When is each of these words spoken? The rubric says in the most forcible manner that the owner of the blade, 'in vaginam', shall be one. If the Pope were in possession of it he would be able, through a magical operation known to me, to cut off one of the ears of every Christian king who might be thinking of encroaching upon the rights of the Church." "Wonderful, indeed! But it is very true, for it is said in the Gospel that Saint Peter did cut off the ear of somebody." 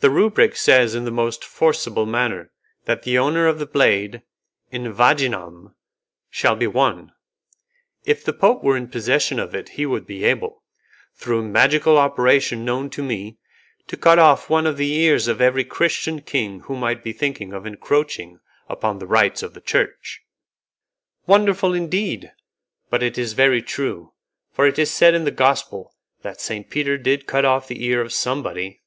The 0.00 0.10
rubric 0.10 0.56
says 0.56 0.94
in 0.94 1.06
the 1.06 1.10
most 1.10 1.42
forcible 1.42 2.04
manner 2.04 2.52
that 2.84 3.04
the 3.04 3.16
owner 3.16 3.46
of 3.46 3.58
the 3.58 3.64
blade, 3.64 4.20
'in 4.70 4.92
vaginam', 4.92 5.74
shall 6.28 6.54
be 6.54 6.66
one. 6.66 7.12
If 8.04 8.22
the 8.26 8.34
Pope 8.34 8.62
were 8.62 8.76
in 8.76 8.88
possession 8.90 9.38
of 9.38 9.54
it 9.54 9.70
he 9.70 9.86
would 9.86 10.06
be 10.06 10.22
able, 10.24 10.62
through 11.14 11.38
a 11.40 11.44
magical 11.44 11.96
operation 11.96 12.66
known 12.66 12.90
to 12.90 13.02
me, 13.02 13.38
to 13.86 13.96
cut 13.96 14.18
off 14.18 14.50
one 14.50 14.66
of 14.66 14.76
the 14.76 14.92
ears 14.92 15.28
of 15.28 15.40
every 15.40 15.64
Christian 15.64 16.20
king 16.20 16.60
who 16.66 16.76
might 16.76 17.02
be 17.02 17.14
thinking 17.14 17.54
of 17.54 17.64
encroaching 17.64 18.40
upon 18.68 18.98
the 18.98 19.06
rights 19.06 19.42
of 19.42 19.54
the 19.54 19.62
Church." 19.62 20.20
"Wonderful, 21.26 21.72
indeed! 21.72 22.32
But 22.90 23.02
it 23.02 23.16
is 23.16 23.32
very 23.32 23.62
true, 23.62 24.12
for 24.52 24.66
it 24.66 24.78
is 24.78 24.90
said 24.90 25.14
in 25.14 25.24
the 25.24 25.30
Gospel 25.30 25.94
that 26.20 26.38
Saint 26.42 26.68
Peter 26.68 26.98
did 26.98 27.26
cut 27.26 27.46
off 27.46 27.66
the 27.66 27.82
ear 27.86 28.02
of 28.02 28.12
somebody." 28.12 28.82